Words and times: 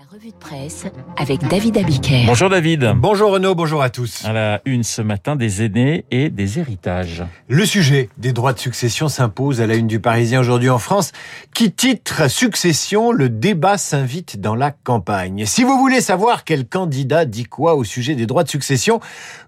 La 0.00 0.16
revue 0.16 0.30
de 0.30 0.36
presse 0.36 0.86
avec 1.18 1.46
David 1.48 1.76
Abiker. 1.76 2.24
Bonjour 2.24 2.48
David. 2.48 2.94
Bonjour 2.96 3.32
Renaud, 3.32 3.54
bonjour 3.54 3.82
à 3.82 3.90
tous. 3.90 4.24
À 4.24 4.32
la 4.32 4.62
une 4.64 4.82
ce 4.82 5.02
matin 5.02 5.36
des 5.36 5.62
aînés 5.62 6.06
et 6.10 6.30
des 6.30 6.58
héritages. 6.58 7.22
Le 7.48 7.66
sujet 7.66 8.08
des 8.16 8.32
droits 8.32 8.54
de 8.54 8.58
succession 8.58 9.08
s'impose 9.08 9.60
à 9.60 9.66
la 9.66 9.74
une 9.74 9.88
du 9.88 10.00
Parisien 10.00 10.40
aujourd'hui 10.40 10.70
en 10.70 10.78
France, 10.78 11.12
qui 11.52 11.70
titre 11.70 12.30
Succession, 12.30 13.12
le 13.12 13.28
débat 13.28 13.76
s'invite 13.76 14.40
dans 14.40 14.54
la 14.54 14.70
campagne. 14.70 15.44
Si 15.44 15.64
vous 15.64 15.76
voulez 15.76 16.00
savoir 16.00 16.44
quel 16.44 16.66
candidat 16.66 17.26
dit 17.26 17.44
quoi 17.44 17.74
au 17.74 17.84
sujet 17.84 18.14
des 18.14 18.24
droits 18.24 18.44
de 18.44 18.48
succession, 18.48 19.00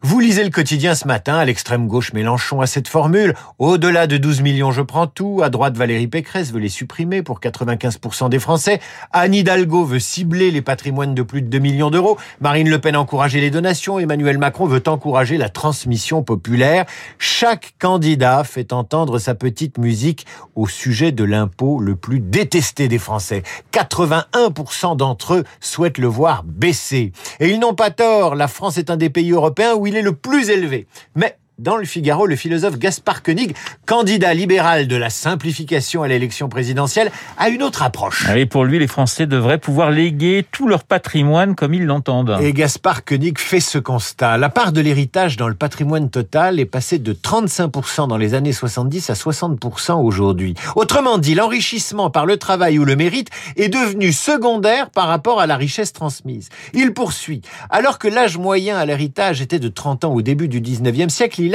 vous 0.02 0.20
lisez 0.20 0.44
le 0.44 0.50
quotidien 0.50 0.94
ce 0.94 1.08
matin, 1.08 1.36
à 1.36 1.46
l'extrême 1.46 1.86
gauche 1.86 2.12
Mélenchon 2.12 2.60
a 2.60 2.66
cette 2.66 2.88
formule, 2.88 3.34
au-delà 3.58 4.06
de 4.06 4.18
12 4.18 4.42
millions 4.42 4.70
je 4.70 4.82
prends 4.82 5.06
tout, 5.06 5.40
à 5.42 5.48
droite 5.48 5.78
Valérie 5.78 6.08
Pécresse 6.08 6.52
veut 6.52 6.60
les 6.60 6.68
supprimer 6.68 7.22
pour 7.22 7.40
95% 7.40 8.28
des 8.28 8.38
Français, 8.38 8.80
Anne 9.12 9.34
Hidalgo 9.34 9.86
veut 9.86 9.98
cibler 9.98 10.41
les 10.50 10.62
patrimoines 10.62 11.14
de 11.14 11.22
plus 11.22 11.42
de 11.42 11.48
2 11.48 11.58
millions 11.58 11.90
d'euros. 11.90 12.18
Marine 12.40 12.68
Le 12.68 12.78
Pen 12.78 12.96
encourager 12.96 13.40
les 13.40 13.50
donations. 13.50 13.98
Emmanuel 13.98 14.38
Macron 14.38 14.66
veut 14.66 14.82
encourager 14.86 15.36
la 15.36 15.48
transmission 15.48 16.22
populaire. 16.22 16.86
Chaque 17.18 17.74
candidat 17.78 18.44
fait 18.44 18.72
entendre 18.72 19.18
sa 19.18 19.34
petite 19.34 19.78
musique 19.78 20.26
au 20.54 20.66
sujet 20.66 21.12
de 21.12 21.24
l'impôt 21.24 21.78
le 21.80 21.96
plus 21.96 22.20
détesté 22.20 22.88
des 22.88 22.98
Français. 22.98 23.42
81% 23.72 24.96
d'entre 24.96 25.34
eux 25.34 25.44
souhaitent 25.60 25.98
le 25.98 26.08
voir 26.08 26.44
baisser. 26.44 27.12
Et 27.40 27.50
ils 27.50 27.60
n'ont 27.60 27.74
pas 27.74 27.90
tort. 27.90 28.34
La 28.34 28.48
France 28.48 28.78
est 28.78 28.90
un 28.90 28.96
des 28.96 29.10
pays 29.10 29.32
européens 29.32 29.74
où 29.74 29.86
il 29.86 29.96
est 29.96 30.02
le 30.02 30.12
plus 30.12 30.50
élevé. 30.50 30.86
Mais 31.14 31.36
dans 31.62 31.76
le 31.76 31.84
Figaro, 31.84 32.26
le 32.26 32.34
philosophe 32.34 32.76
Gaspard 32.76 33.22
Koenig, 33.22 33.54
candidat 33.86 34.34
libéral 34.34 34.88
de 34.88 34.96
la 34.96 35.10
simplification 35.10 36.02
à 36.02 36.08
l'élection 36.08 36.48
présidentielle, 36.48 37.12
a 37.38 37.50
une 37.50 37.62
autre 37.62 37.84
approche. 37.84 38.28
Et 38.34 38.46
pour 38.46 38.64
lui, 38.64 38.80
les 38.80 38.88
Français 38.88 39.26
devraient 39.26 39.58
pouvoir 39.58 39.92
léguer 39.92 40.44
tout 40.50 40.66
leur 40.66 40.82
patrimoine 40.82 41.54
comme 41.54 41.72
ils 41.72 41.84
l'entendent. 41.84 42.36
Et 42.40 42.52
Gaspard 42.52 43.04
Koenig 43.04 43.38
fait 43.38 43.60
ce 43.60 43.78
constat. 43.78 44.38
La 44.38 44.48
part 44.48 44.72
de 44.72 44.80
l'héritage 44.80 45.36
dans 45.36 45.46
le 45.46 45.54
patrimoine 45.54 46.10
total 46.10 46.58
est 46.58 46.66
passée 46.66 46.98
de 46.98 47.12
35% 47.12 48.08
dans 48.08 48.16
les 48.16 48.34
années 48.34 48.52
70 48.52 49.10
à 49.10 49.12
60% 49.12 50.02
aujourd'hui. 50.02 50.54
Autrement 50.74 51.18
dit, 51.18 51.36
l'enrichissement 51.36 52.10
par 52.10 52.26
le 52.26 52.38
travail 52.38 52.80
ou 52.80 52.84
le 52.84 52.96
mérite 52.96 53.28
est 53.56 53.68
devenu 53.68 54.12
secondaire 54.12 54.90
par 54.90 55.06
rapport 55.06 55.40
à 55.40 55.46
la 55.46 55.56
richesse 55.56 55.92
transmise. 55.92 56.48
Il 56.74 56.92
poursuit. 56.92 57.42
Alors 57.70 58.00
que 58.00 58.08
l'âge 58.08 58.36
moyen 58.36 58.76
à 58.78 58.84
l'héritage 58.84 59.40
était 59.40 59.60
de 59.60 59.68
30 59.68 60.04
ans 60.04 60.12
au 60.12 60.22
début 60.22 60.48
du 60.48 60.60
19e 60.60 61.08
siècle, 61.08 61.40
il 61.40 61.51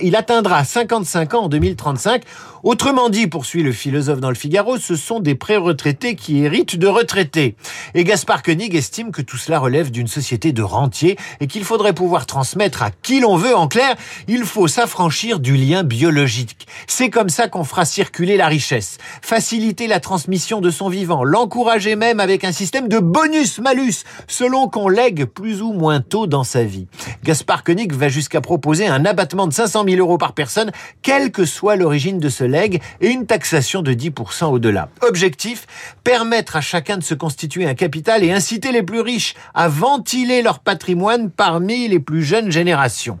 il 0.00 0.16
atteindra 0.16 0.64
55 0.64 1.34
ans 1.34 1.42
en 1.44 1.48
2035. 1.48 2.22
Autrement 2.62 3.08
dit, 3.08 3.26
poursuit 3.26 3.62
le 3.62 3.72
philosophe 3.72 4.20
dans 4.20 4.28
le 4.28 4.34
Figaro, 4.34 4.76
ce 4.76 4.94
sont 4.94 5.18
des 5.18 5.34
pré-retraités 5.34 6.14
qui 6.14 6.44
héritent 6.44 6.76
de 6.76 6.86
retraités. 6.86 7.56
Et 7.94 8.04
Gaspard 8.04 8.42
Koenig 8.42 8.74
estime 8.74 9.12
que 9.12 9.22
tout 9.22 9.38
cela 9.38 9.58
relève 9.58 9.90
d'une 9.90 10.08
société 10.08 10.52
de 10.52 10.62
rentiers 10.62 11.16
et 11.40 11.46
qu'il 11.46 11.64
faudrait 11.64 11.94
pouvoir 11.94 12.26
transmettre 12.26 12.82
à 12.82 12.90
qui 12.90 13.20
l'on 13.20 13.36
veut. 13.36 13.56
En 13.56 13.66
clair, 13.66 13.96
il 14.28 14.44
faut 14.44 14.68
s'affranchir 14.68 15.40
du 15.40 15.56
lien 15.56 15.84
biologique. 15.84 16.66
C'est 16.86 17.08
comme 17.08 17.30
ça 17.30 17.48
qu'on 17.48 17.64
fera 17.64 17.86
circuler 17.86 18.36
la 18.36 18.46
richesse, 18.46 18.98
faciliter 19.22 19.86
la 19.86 20.00
transmission 20.00 20.60
de 20.60 20.70
son 20.70 20.90
vivant, 20.90 21.24
l'encourager 21.24 21.96
même 21.96 22.20
avec 22.20 22.44
un 22.44 22.52
système 22.52 22.88
de 22.88 22.98
bonus-malus, 22.98 24.04
selon 24.28 24.68
qu'on 24.68 24.88
lègue 24.88 25.24
plus 25.24 25.62
ou 25.62 25.72
moins 25.72 26.00
tôt 26.00 26.26
dans 26.26 26.44
sa 26.44 26.62
vie. 26.62 26.86
Gaspard 27.24 27.64
Koenig 27.64 27.94
va 27.94 28.10
jusqu'à 28.10 28.42
proposer 28.42 28.86
un 28.86 29.06
abattement 29.06 29.39
de 29.46 29.52
500 29.52 29.84
000 29.88 29.98
euros 29.98 30.18
par 30.18 30.32
personne, 30.32 30.70
quelle 31.02 31.30
que 31.32 31.44
soit 31.44 31.76
l'origine 31.76 32.18
de 32.18 32.28
ce 32.28 32.44
legs, 32.44 32.80
et 33.00 33.08
une 33.08 33.26
taxation 33.26 33.82
de 33.82 33.92
10% 33.92 34.46
au-delà. 34.46 34.88
Objectif, 35.02 35.66
permettre 36.04 36.56
à 36.56 36.60
chacun 36.60 36.96
de 36.96 37.02
se 37.02 37.14
constituer 37.14 37.66
un 37.66 37.74
capital 37.74 38.24
et 38.24 38.32
inciter 38.32 38.72
les 38.72 38.82
plus 38.82 39.00
riches 39.00 39.34
à 39.54 39.68
ventiler 39.68 40.42
leur 40.42 40.60
patrimoine 40.60 41.30
parmi 41.30 41.88
les 41.88 42.00
plus 42.00 42.22
jeunes 42.22 42.50
générations. 42.50 43.18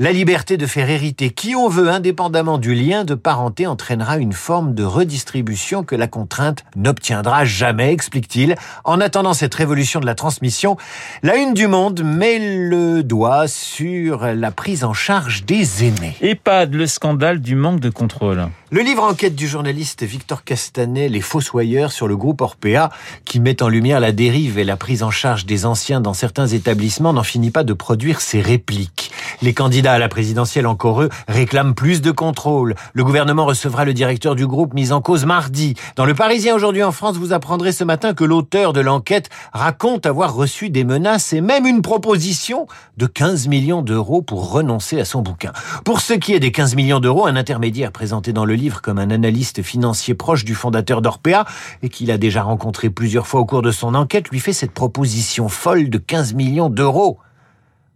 La 0.00 0.10
liberté 0.10 0.56
de 0.56 0.66
faire 0.66 0.90
hériter 0.90 1.30
qui 1.30 1.54
on 1.54 1.68
veut 1.68 1.88
indépendamment 1.88 2.58
du 2.58 2.74
lien 2.74 3.04
de 3.04 3.14
parenté 3.14 3.68
entraînera 3.68 4.16
une 4.16 4.32
forme 4.32 4.74
de 4.74 4.82
redistribution 4.82 5.84
que 5.84 5.94
la 5.94 6.08
contrainte 6.08 6.64
n'obtiendra 6.74 7.44
jamais, 7.44 7.92
explique-t-il. 7.92 8.56
En 8.82 9.00
attendant 9.00 9.34
cette 9.34 9.54
révolution 9.54 10.00
de 10.00 10.06
la 10.06 10.16
transmission, 10.16 10.76
la 11.22 11.36
une 11.36 11.54
du 11.54 11.68
monde 11.68 12.02
met 12.02 12.40
le 12.40 13.04
doigt 13.04 13.46
sur 13.46 14.26
la 14.26 14.50
prise 14.50 14.82
en 14.82 14.94
charge 14.94 15.44
des 15.44 15.84
aînés. 15.84 16.16
EHPAD, 16.20 16.74
le 16.74 16.88
scandale 16.88 17.40
du 17.40 17.54
manque 17.54 17.78
de 17.78 17.90
contrôle. 17.90 18.48
Le 18.72 18.80
livre 18.80 19.04
enquête 19.04 19.36
du 19.36 19.46
journaliste 19.46 20.02
Victor 20.02 20.42
Castanet, 20.42 21.08
Les 21.08 21.20
Fossoyeurs 21.20 21.92
sur 21.92 22.08
le 22.08 22.16
groupe 22.16 22.40
Orpea, 22.40 22.90
qui 23.24 23.38
met 23.38 23.62
en 23.62 23.68
lumière 23.68 24.00
la 24.00 24.10
dérive 24.10 24.58
et 24.58 24.64
la 24.64 24.76
prise 24.76 25.04
en 25.04 25.12
charge 25.12 25.46
des 25.46 25.64
anciens 25.64 26.00
dans 26.00 26.14
certains 26.14 26.48
établissements, 26.48 27.12
n'en 27.12 27.22
finit 27.22 27.52
pas 27.52 27.62
de 27.62 27.74
produire 27.74 28.20
ses 28.20 28.40
répliques. 28.40 29.12
Les 29.42 29.54
candidats 29.54 29.83
la 29.84 30.08
présidentielle 30.08 30.66
encore 30.66 31.02
eux 31.02 31.10
réclament 31.28 31.74
plus 31.74 32.00
de 32.00 32.10
contrôle. 32.10 32.74
Le 32.94 33.04
gouvernement 33.04 33.44
recevra 33.44 33.84
le 33.84 33.92
directeur 33.92 34.34
du 34.34 34.46
groupe 34.46 34.72
mis 34.72 34.92
en 34.92 35.00
cause 35.00 35.26
mardi. 35.26 35.74
Dans 35.96 36.06
le 36.06 36.14
Parisien 36.14 36.54
aujourd'hui 36.54 36.82
en 36.82 36.92
France, 36.92 37.16
vous 37.16 37.32
apprendrez 37.32 37.72
ce 37.72 37.84
matin 37.84 38.14
que 38.14 38.24
l'auteur 38.24 38.72
de 38.72 38.80
l'enquête 38.80 39.28
raconte 39.52 40.06
avoir 40.06 40.34
reçu 40.34 40.70
des 40.70 40.84
menaces 40.84 41.32
et 41.32 41.40
même 41.40 41.66
une 41.66 41.82
proposition 41.82 42.66
de 42.96 43.06
15 43.06 43.48
millions 43.48 43.82
d'euros 43.82 44.22
pour 44.22 44.50
renoncer 44.50 44.98
à 44.98 45.04
son 45.04 45.20
bouquin. 45.20 45.52
Pour 45.84 46.00
ce 46.00 46.14
qui 46.14 46.32
est 46.32 46.40
des 46.40 46.52
15 46.52 46.74
millions 46.76 47.00
d'euros, 47.00 47.26
un 47.26 47.36
intermédiaire 47.36 47.92
présenté 47.92 48.32
dans 48.32 48.46
le 48.46 48.54
livre 48.54 48.80
comme 48.80 48.98
un 48.98 49.10
analyste 49.10 49.62
financier 49.62 50.14
proche 50.14 50.44
du 50.44 50.54
fondateur 50.54 51.02
d'Orpea 51.02 51.44
et 51.82 51.90
qu'il 51.90 52.10
a 52.10 52.16
déjà 52.16 52.42
rencontré 52.42 52.88
plusieurs 52.88 53.26
fois 53.26 53.40
au 53.40 53.44
cours 53.44 53.62
de 53.62 53.70
son 53.70 53.94
enquête 53.94 54.30
lui 54.30 54.40
fait 54.40 54.54
cette 54.54 54.72
proposition 54.72 55.48
folle 55.48 55.90
de 55.90 55.98
15 55.98 56.34
millions 56.34 56.70
d'euros 56.70 57.18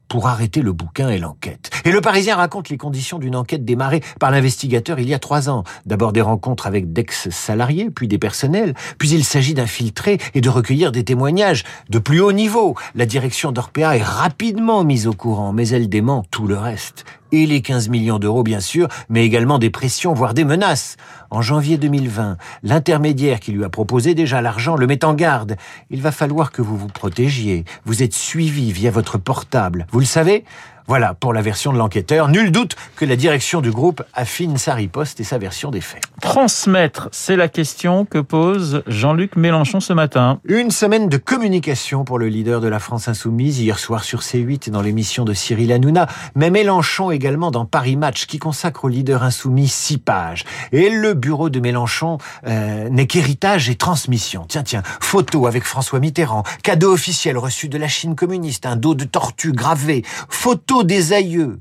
pour 0.09 0.27
arrêter 0.27 0.63
le 0.63 0.73
bouquin 0.73 1.09
et 1.11 1.19
l'enquête. 1.19 1.71
Et 1.85 1.93
le 1.93 2.01
Parisien 2.01 2.37
raconte 2.37 2.69
les 2.69 2.77
conditions 2.77 3.19
d'une 3.19 3.37
enquête 3.37 3.65
démarrée 3.65 4.03
par 4.19 4.31
l'investigateur 4.31 4.99
il 4.99 5.09
y 5.09 5.15
a 5.15 5.19
trois 5.19 5.49
ans. 5.49 5.65
D'abord 5.87 6.13
des 6.13 6.21
rencontres 6.21 6.67
avec 6.67 6.93
d'ex-salariés, 6.93 7.91
puis 7.91 8.09
des 8.09 8.19
personnels, 8.19 8.75
puis 8.99 9.11
il 9.11 9.25
s'agit 9.25 9.55
d'infiltrer 9.55 10.19
et 10.35 10.41
de 10.41 10.49
recueillir 10.49 10.93
des 10.93 11.05
témoignages 11.05 11.65
de 11.91 11.99
plus 11.99 12.21
haut 12.21 12.33
niveau. 12.33 12.75
La 12.95 13.07
direction 13.07 13.53
d'Orpea 13.53 13.97
est 13.97 14.03
rapidement 14.03 14.85
mise 14.85 15.07
au 15.07 15.13
courant, 15.13 15.53
mais 15.53 15.69
elle 15.69 15.89
dément 15.89 16.25
tout 16.31 16.47
le 16.47 16.57
reste 16.57 17.05
et 17.33 17.47
les 17.47 17.62
15 17.62 17.89
millions 17.89 18.19
d'euros 18.19 18.43
bien 18.43 18.61
sûr, 18.61 18.89
mais 19.09 19.25
également 19.25 19.59
des 19.59 19.71
pressions, 19.71 20.15
voire 20.15 20.34
des 20.34 20.44
menaces. 20.44 20.97
En 21.31 21.43
janvier 21.43 21.77
2020, 21.77 22.37
l'intermédiaire 22.62 23.41
qui 23.41 23.53
lui 23.53 23.65
a 23.65 23.69
proposé 23.69 24.15
déjà 24.15 24.41
l'argent 24.41 24.77
le 24.77 24.87
met 24.87 25.05
en 25.05 25.15
garde. 25.15 25.56
Il 25.91 26.03
va 26.03 26.12
falloir 26.12 26.53
que 26.53 26.62
vous 26.62 26.77
vous 26.77 26.89
protégiez. 26.89 27.65
Vous 27.84 28.03
êtes 28.03 28.15
suivi 28.15 28.72
via 28.72 28.91
votre 28.91 29.19
portable. 29.19 29.87
Vous 29.93 30.00
le 30.00 30.06
savez? 30.06 30.44
Voilà 30.88 31.12
pour 31.12 31.34
la 31.34 31.43
version 31.43 31.71
de 31.72 31.78
l'enquêteur. 31.78 32.28
Nul 32.28 32.50
doute 32.50 32.75
que 32.97 33.04
la 33.04 33.15
direction 33.15 33.60
du 33.60 33.71
groupe 33.71 34.03
affine 34.15 34.56
sa 34.56 34.72
riposte 34.72 35.21
et 35.21 35.25
sa 35.25 35.37
version 35.37 35.71
des 35.71 35.82
faits. 35.82 36.03
Transmettre, 36.22 37.10
c'est 37.12 37.37
la 37.37 37.49
question 37.49 38.06
que 38.06 38.19
pose 38.19 38.82
Jean-Luc 38.87 39.37
Mélenchon 39.37 39.81
ce 39.81 39.93
matin. 39.93 40.41
Une 40.47 40.71
semaine 40.71 41.10
de 41.10 41.19
communication 41.19 42.04
pour 42.04 42.19
le 42.19 42.28
leader 42.28 42.62
de 42.62 42.69
la 42.69 42.78
France 42.78 43.06
Insoumise 43.06 43.60
hier 43.60 43.78
soir 43.78 44.03
sur 44.03 44.21
C8 44.21 44.71
dans 44.71 44.81
l'émission 44.81 45.27
de 45.27 45.34
Cyril 45.34 45.72
Hanouna, 45.72 46.06
mais 46.34 46.48
Mélenchon 46.50 47.10
également 47.10 47.50
dans 47.50 47.66
Paris 47.66 47.97
Match 47.97 48.25
qui 48.25 48.38
consacre 48.38 48.87
au 48.87 48.88
leader 48.88 49.22
insoumis 49.22 49.69
six 49.69 49.98
pages. 49.98 50.47
Et 50.72 50.88
le 50.88 51.12
bureau 51.12 51.50
de 51.50 51.60
Mélenchon 51.60 52.16
euh, 52.47 52.88
n'est 52.88 53.06
qu'héritage 53.06 53.69
et 53.69 53.75
transmission. 53.75 54.47
Tiens, 54.48 54.62
tiens, 54.62 54.82
photo 55.00 55.47
avec 55.47 55.65
François 55.65 56.00
Mitterrand, 56.00 56.44
cadeau 56.62 56.94
officiel 56.94 57.37
reçu 57.37 57.69
de 57.69 57.77
la 57.77 57.88
Chine 57.88 58.16
communiste, 58.16 58.65
un 58.65 58.77
dos 58.77 58.94
de 58.94 59.04
tortue 59.04 59.53
gravé, 59.53 60.03
photo 60.31 60.78
des 60.84 61.12
aïeux. 61.12 61.61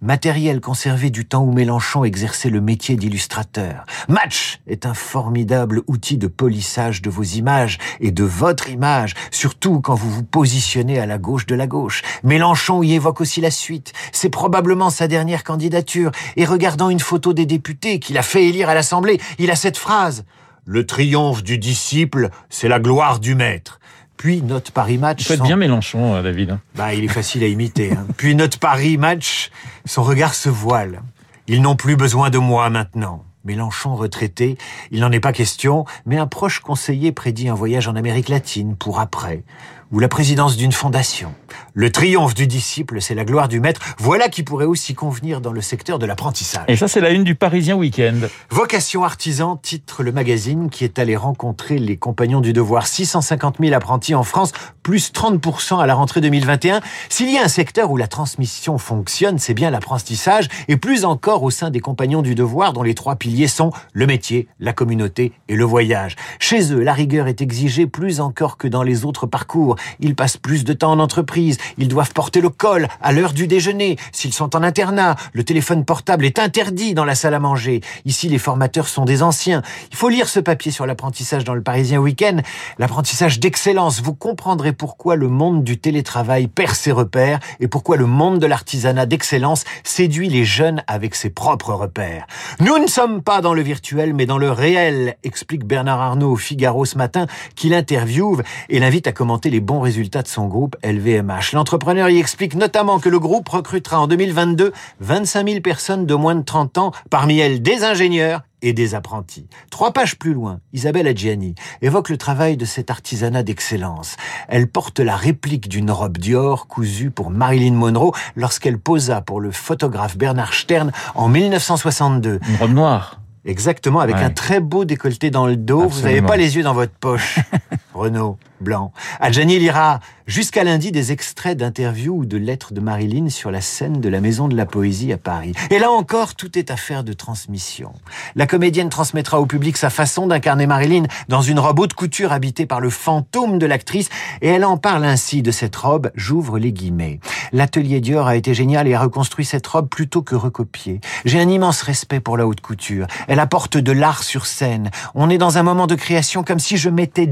Matériel 0.00 0.60
conservé 0.60 1.10
du 1.10 1.26
temps 1.26 1.42
où 1.42 1.52
Mélenchon 1.52 2.04
exerçait 2.04 2.50
le 2.50 2.60
métier 2.60 2.94
d'illustrateur. 2.94 3.84
Match 4.08 4.60
est 4.68 4.86
un 4.86 4.94
formidable 4.94 5.82
outil 5.88 6.18
de 6.18 6.28
polissage 6.28 7.02
de 7.02 7.10
vos 7.10 7.24
images 7.24 7.78
et 7.98 8.12
de 8.12 8.22
votre 8.22 8.70
image, 8.70 9.14
surtout 9.32 9.80
quand 9.80 9.96
vous 9.96 10.08
vous 10.08 10.22
positionnez 10.22 11.00
à 11.00 11.06
la 11.06 11.18
gauche 11.18 11.46
de 11.46 11.56
la 11.56 11.66
gauche. 11.66 12.02
Mélenchon 12.22 12.84
y 12.84 12.94
évoque 12.94 13.20
aussi 13.20 13.40
la 13.40 13.50
suite. 13.50 13.92
C'est 14.12 14.30
probablement 14.30 14.90
sa 14.90 15.08
dernière 15.08 15.42
candidature. 15.42 16.12
Et 16.36 16.44
regardant 16.44 16.90
une 16.90 17.00
photo 17.00 17.32
des 17.32 17.46
députés 17.46 17.98
qu'il 17.98 18.18
a 18.18 18.22
fait 18.22 18.46
élire 18.46 18.68
à 18.68 18.74
l'Assemblée, 18.74 19.20
il 19.40 19.50
a 19.50 19.56
cette 19.56 19.78
phrase. 19.78 20.24
Le 20.64 20.86
triomphe 20.86 21.42
du 21.42 21.58
disciple, 21.58 22.30
c'est 22.50 22.68
la 22.68 22.78
gloire 22.78 23.18
du 23.18 23.34
maître. 23.34 23.80
Puis 24.18 24.42
notre 24.42 24.72
Paris 24.72 24.98
Match. 24.98 25.22
Vous 25.22 25.28
faites 25.28 25.42
bien 25.42 25.56
Mélenchon, 25.56 26.16
euh, 26.16 26.22
David. 26.22 26.58
Bah, 26.74 26.92
il 26.92 27.04
est 27.04 27.08
facile 27.08 27.44
à 27.44 27.46
imiter. 27.46 27.92
Hein. 27.92 28.04
Puis 28.18 28.34
notre 28.34 28.58
Paris 28.58 28.98
Match, 28.98 29.50
son 29.86 30.02
regard 30.02 30.34
se 30.34 30.48
voile. 30.50 31.00
Ils 31.46 31.62
n'ont 31.62 31.76
plus 31.76 31.96
besoin 31.96 32.28
de 32.28 32.36
moi 32.36 32.68
maintenant. 32.68 33.24
Mélenchon 33.44 33.94
retraité, 33.94 34.58
il 34.90 35.00
n'en 35.00 35.12
est 35.12 35.20
pas 35.20 35.32
question, 35.32 35.86
mais 36.04 36.18
un 36.18 36.26
proche 36.26 36.60
conseiller 36.60 37.12
prédit 37.12 37.48
un 37.48 37.54
voyage 37.54 37.88
en 37.88 37.96
Amérique 37.96 38.28
latine 38.28 38.76
pour 38.76 39.00
après. 39.00 39.44
Ou 39.90 40.00
la 40.00 40.08
présidence 40.08 40.56
d'une 40.56 40.72
fondation. 40.72 41.34
Le 41.74 41.90
triomphe 41.90 42.34
du 42.34 42.46
disciple, 42.46 43.00
c'est 43.00 43.14
la 43.14 43.24
gloire 43.24 43.48
du 43.48 43.60
maître. 43.60 43.80
Voilà 43.98 44.28
qui 44.28 44.42
pourrait 44.42 44.66
aussi 44.66 44.94
convenir 44.94 45.40
dans 45.40 45.52
le 45.52 45.60
secteur 45.60 45.98
de 45.98 46.06
l'apprentissage. 46.06 46.64
Et 46.68 46.76
ça, 46.76 46.88
c'est 46.88 47.00
la 47.00 47.10
une 47.10 47.24
du 47.24 47.34
Parisien 47.34 47.76
Week-end. 47.76 48.20
Vocation 48.50 49.04
artisan, 49.04 49.56
titre 49.56 50.02
le 50.02 50.12
magazine 50.12 50.70
qui 50.70 50.84
est 50.84 50.98
allé 50.98 51.16
rencontrer 51.16 51.78
les 51.78 51.96
compagnons 51.96 52.40
du 52.40 52.52
devoir. 52.52 52.86
650 52.86 53.56
000 53.60 53.74
apprentis 53.74 54.14
en 54.14 54.24
France, 54.24 54.52
plus 54.82 55.12
30% 55.12 55.80
à 55.80 55.86
la 55.86 55.94
rentrée 55.94 56.20
2021. 56.20 56.80
S'il 57.08 57.30
y 57.30 57.38
a 57.38 57.44
un 57.44 57.48
secteur 57.48 57.90
où 57.90 57.96
la 57.96 58.08
transmission 58.08 58.76
fonctionne, 58.78 59.38
c'est 59.38 59.54
bien 59.54 59.70
l'apprentissage, 59.70 60.48
et 60.68 60.76
plus 60.76 61.04
encore 61.04 61.42
au 61.42 61.50
sein 61.50 61.70
des 61.70 61.80
compagnons 61.80 62.22
du 62.22 62.34
devoir, 62.34 62.72
dont 62.72 62.82
les 62.82 62.94
trois 62.94 63.16
piliers 63.16 63.48
sont 63.48 63.72
le 63.92 64.06
métier, 64.06 64.48
la 64.60 64.72
communauté 64.72 65.32
et 65.48 65.56
le 65.56 65.64
voyage. 65.64 66.16
Chez 66.38 66.72
eux, 66.72 66.82
la 66.82 66.92
rigueur 66.92 67.26
est 67.26 67.40
exigée 67.40 67.86
plus 67.86 68.20
encore 68.20 68.56
que 68.56 68.68
dans 68.68 68.82
les 68.82 69.04
autres 69.04 69.26
parcours. 69.26 69.76
Ils 70.00 70.14
passent 70.14 70.36
plus 70.36 70.64
de 70.64 70.72
temps 70.72 70.92
en 70.92 70.98
entreprise, 70.98 71.58
ils 71.76 71.88
doivent 71.88 72.12
porter 72.12 72.40
le 72.40 72.50
col 72.50 72.88
à 73.00 73.12
l'heure 73.12 73.32
du 73.32 73.46
déjeuner. 73.46 73.96
S'ils 74.12 74.32
sont 74.32 74.56
en 74.56 74.62
internat, 74.62 75.16
le 75.32 75.44
téléphone 75.44 75.84
portable 75.84 76.24
est 76.24 76.38
interdit 76.38 76.94
dans 76.94 77.04
la 77.04 77.14
salle 77.14 77.34
à 77.34 77.38
manger. 77.38 77.80
Ici, 78.04 78.28
les 78.28 78.38
formateurs 78.38 78.88
sont 78.88 79.04
des 79.04 79.22
anciens. 79.22 79.62
Il 79.90 79.96
faut 79.96 80.08
lire 80.08 80.28
ce 80.28 80.40
papier 80.40 80.72
sur 80.72 80.86
l'apprentissage 80.86 81.44
dans 81.44 81.54
le 81.54 81.62
Parisien 81.62 81.98
Week-end. 81.98 82.38
L'apprentissage 82.78 83.40
d'excellence. 83.40 84.02
Vous 84.02 84.14
comprendrez 84.14 84.72
pourquoi 84.72 85.16
le 85.16 85.28
monde 85.28 85.64
du 85.64 85.78
télétravail 85.78 86.48
perd 86.48 86.74
ses 86.74 86.92
repères 86.92 87.40
et 87.60 87.68
pourquoi 87.68 87.96
le 87.96 88.06
monde 88.06 88.38
de 88.38 88.46
l'artisanat 88.46 89.06
d'excellence 89.06 89.64
séduit 89.84 90.28
les 90.28 90.44
jeunes 90.44 90.82
avec 90.86 91.14
ses 91.14 91.30
propres 91.30 91.72
repères. 91.72 92.26
Nous 92.60 92.78
ne 92.78 92.86
sommes 92.86 93.22
pas 93.22 93.40
dans 93.40 93.54
le 93.54 93.62
virtuel, 93.62 94.14
mais 94.14 94.26
dans 94.26 94.38
le 94.38 94.50
réel, 94.50 95.16
explique 95.24 95.64
Bernard 95.64 96.00
Arnault 96.00 96.32
au 96.32 96.36
Figaro 96.36 96.84
ce 96.84 96.98
matin, 96.98 97.26
qui 97.54 97.68
l'interviewe 97.68 98.42
et 98.68 98.78
l'invite 98.78 99.06
à 99.06 99.12
commenter 99.12 99.50
les 99.50 99.60
bons 99.68 99.80
résultats 99.80 100.22
de 100.22 100.28
son 100.28 100.46
groupe 100.46 100.76
LVMH. 100.82 101.52
L'entrepreneur 101.52 102.08
y 102.08 102.18
explique 102.18 102.54
notamment 102.54 102.98
que 103.00 103.10
le 103.10 103.18
groupe 103.18 103.46
recrutera 103.50 104.00
en 104.00 104.06
2022 104.06 104.72
25 105.00 105.46
000 105.46 105.60
personnes 105.60 106.06
de 106.06 106.14
moins 106.14 106.34
de 106.34 106.42
30 106.42 106.78
ans, 106.78 106.92
parmi 107.10 107.38
elles 107.38 107.60
des 107.60 107.84
ingénieurs 107.84 108.40
et 108.62 108.72
des 108.72 108.94
apprentis. 108.94 109.46
Trois 109.70 109.92
pages 109.92 110.16
plus 110.18 110.32
loin, 110.32 110.60
Isabelle 110.72 111.06
Adjiani 111.06 111.54
évoque 111.82 112.08
le 112.08 112.16
travail 112.16 112.56
de 112.56 112.64
cet 112.64 112.90
artisanat 112.90 113.42
d'excellence. 113.42 114.16
Elle 114.48 114.68
porte 114.68 115.00
la 115.00 115.16
réplique 115.16 115.68
d'une 115.68 115.90
robe 115.90 116.16
Dior 116.16 116.66
cousue 116.66 117.10
pour 117.10 117.28
Marilyn 117.30 117.74
Monroe 117.74 118.12
lorsqu'elle 118.36 118.78
posa 118.78 119.20
pour 119.20 119.38
le 119.38 119.50
photographe 119.50 120.16
Bernard 120.16 120.54
Stern 120.54 120.92
en 121.14 121.28
1962. 121.28 122.40
Une 122.48 122.56
robe 122.56 122.72
noire. 122.72 123.20
Exactement, 123.44 124.00
avec 124.00 124.16
Ouais. 124.16 124.24
un 124.24 124.30
très 124.30 124.60
beau 124.60 124.84
décolleté 124.84 125.30
dans 125.30 125.46
le 125.46 125.56
dos. 125.56 125.88
Vous 125.88 126.02
n'avez 126.02 126.20
pas 126.20 126.36
les 126.36 126.56
yeux 126.56 126.62
dans 126.62 126.74
votre 126.74 126.92
poche. 126.92 127.38
Renaud, 127.98 128.38
blanc. 128.60 128.92
Adjani 129.20 129.58
lira 129.58 130.00
jusqu'à 130.26 130.62
lundi 130.62 130.92
des 130.92 131.10
extraits 131.10 131.56
d'interviews 131.56 132.18
ou 132.18 132.26
de 132.26 132.36
lettres 132.36 132.72
de 132.72 132.80
Marilyn 132.80 133.28
sur 133.28 133.50
la 133.50 133.60
scène 133.60 134.00
de 134.00 134.08
la 134.08 134.20
Maison 134.20 134.46
de 134.46 134.56
la 134.56 134.66
Poésie 134.66 135.12
à 135.12 135.16
Paris. 135.16 135.52
Et 135.70 135.78
là 135.78 135.90
encore, 135.90 136.34
tout 136.34 136.58
est 136.58 136.70
affaire 136.70 137.02
de 137.02 137.12
transmission. 137.12 137.92
La 138.36 138.46
comédienne 138.46 138.88
transmettra 138.88 139.40
au 139.40 139.46
public 139.46 139.76
sa 139.76 139.90
façon 139.90 140.26
d'incarner 140.26 140.66
Marilyn 140.66 141.04
dans 141.28 141.40
une 141.40 141.58
robe 141.58 141.80
haute 141.80 141.94
couture 141.94 142.32
habitée 142.32 142.66
par 142.66 142.80
le 142.80 142.90
fantôme 142.90 143.58
de 143.58 143.66
l'actrice 143.66 144.10
et 144.42 144.48
elle 144.48 144.64
en 144.64 144.76
parle 144.76 145.04
ainsi 145.04 145.42
de 145.42 145.50
cette 145.50 145.74
robe, 145.74 146.10
j'ouvre 146.14 146.58
les 146.58 146.72
guillemets. 146.72 147.20
L'atelier 147.52 148.00
Dior 148.00 148.28
a 148.28 148.36
été 148.36 148.54
génial 148.54 148.86
et 148.86 148.94
a 148.94 149.00
reconstruit 149.00 149.44
cette 149.44 149.66
robe 149.66 149.88
plutôt 149.88 150.22
que 150.22 150.34
recopier. 150.34 151.00
J'ai 151.24 151.40
un 151.40 151.48
immense 151.48 151.82
respect 151.82 152.20
pour 152.20 152.36
la 152.36 152.46
haute 152.46 152.60
couture. 152.60 153.06
Elle 153.26 153.40
apporte 153.40 153.76
de 153.76 153.92
l'art 153.92 154.22
sur 154.22 154.46
scène. 154.46 154.90
On 155.14 155.30
est 155.30 155.38
dans 155.38 155.58
un 155.58 155.62
moment 155.62 155.86
de 155.86 155.94
création 155.94 156.44
comme 156.44 156.58
si 156.58 156.76
je 156.76 156.90
m'étais 156.90 157.26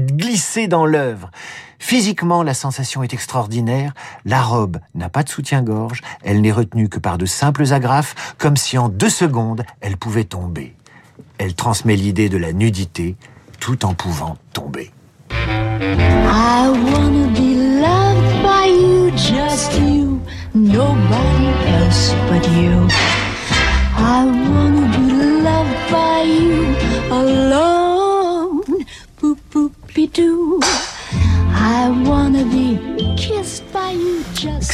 dans 0.65 0.87
l'œuvre. 0.87 1.29
Physiquement, 1.77 2.41
la 2.41 2.55
sensation 2.55 3.03
est 3.03 3.13
extraordinaire. 3.13 3.93
La 4.25 4.41
robe 4.41 4.79
n'a 4.95 5.09
pas 5.09 5.21
de 5.21 5.29
soutien-gorge. 5.29 6.01
Elle 6.23 6.41
n'est 6.41 6.51
retenue 6.51 6.89
que 6.89 6.97
par 6.97 7.19
de 7.19 7.27
simples 7.27 7.71
agrafes, 7.71 8.33
comme 8.39 8.57
si 8.57 8.79
en 8.79 8.89
deux 8.89 9.11
secondes, 9.11 9.63
elle 9.81 9.97
pouvait 9.97 10.23
tomber. 10.23 10.75
Elle 11.37 11.53
transmet 11.53 11.95
l'idée 11.95 12.29
de 12.29 12.37
la 12.37 12.51
nudité 12.51 13.15
tout 13.59 13.85
en 13.85 13.93
pouvant 13.93 14.37
tomber. 14.53 14.91
I 15.29 16.69
wanna 16.69 17.27
be 17.27 17.53
loved 17.79 18.41
by 18.41 18.67
you, 18.67 19.11
just 19.11 19.73
you, 19.79 20.19
nobody 20.55 21.47
else 21.67 22.15
but 22.29 22.47
you. 22.49 22.87
I 23.97 24.25
wanna 24.25 24.87
be 24.97 25.13
loved 25.43 25.91
by 25.91 26.23
you 26.23 26.75
alone. 27.11 27.66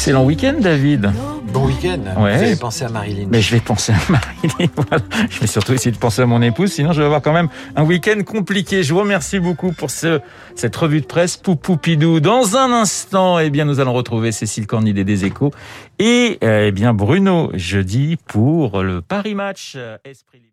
Excellent 0.03 0.25
week-end, 0.25 0.55
David. 0.59 1.13
Bon 1.53 1.65
week-end. 1.65 2.01
Ouais. 2.21 2.35
Vous 2.35 2.43
avez 2.43 2.55
pensé 2.57 2.83
à 2.83 2.89
Marilyn. 2.89 3.27
Mais 3.31 3.39
je 3.39 3.53
vais 3.55 3.61
penser 3.61 3.93
à 3.93 3.95
Marilyn. 4.11 4.69
Voilà. 4.75 5.01
Je 5.29 5.39
vais 5.39 5.47
surtout 5.47 5.71
essayer 5.71 5.93
de 5.93 5.97
penser 5.97 6.21
à 6.21 6.25
mon 6.25 6.41
épouse, 6.41 6.73
sinon 6.73 6.91
je 6.91 6.99
vais 6.99 7.05
avoir 7.05 7.21
quand 7.21 7.31
même 7.31 7.47
un 7.77 7.85
week-end 7.85 8.21
compliqué. 8.25 8.83
Je 8.83 8.93
vous 8.93 8.99
remercie 8.99 9.39
beaucoup 9.39 9.71
pour 9.71 9.91
ce, 9.91 10.19
cette 10.55 10.75
revue 10.75 10.99
de 10.99 11.05
presse 11.05 11.37
Poupoupidou. 11.37 12.19
Dans 12.19 12.57
un 12.57 12.73
instant, 12.73 13.39
eh 13.39 13.49
bien, 13.49 13.63
nous 13.63 13.79
allons 13.79 13.93
retrouver 13.93 14.33
Cécile 14.33 14.67
Cornidet 14.67 15.05
des 15.05 15.23
Échos 15.23 15.51
et 15.99 16.37
euh, 16.43 16.67
eh 16.67 16.71
bien 16.73 16.93
Bruno 16.93 17.49
jeudi 17.53 18.17
pour 18.27 18.83
le 18.83 19.01
Paris 19.01 19.35
Match. 19.35 19.75
euh, 19.77 19.95
Esprit 20.03 20.39
libre. 20.39 20.49